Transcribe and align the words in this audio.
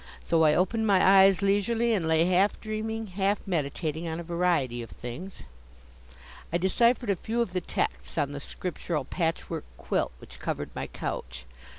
So 0.23 0.41
I 0.43 0.55
opened 0.55 0.87
my 0.87 0.99
eyes 1.21 1.43
leisurely 1.43 1.93
and 1.93 2.07
lay 2.07 2.25
half 2.25 2.59
dreaming, 2.59 3.05
half 3.05 3.39
meditating 3.45 4.07
on 4.07 4.19
a 4.19 4.23
variety 4.23 4.81
of 4.81 4.89
things. 4.89 5.43
I 6.51 6.57
deciphered 6.57 7.11
a 7.11 7.15
few 7.15 7.39
of 7.39 7.53
the 7.53 7.61
texts 7.61 8.17
on 8.17 8.31
the 8.31 8.39
scriptural 8.39 9.05
patchwork 9.05 9.65
quilt 9.77 10.11
which 10.17 10.39
covered 10.39 10.71
my 10.75 10.87
couch. 10.87 11.45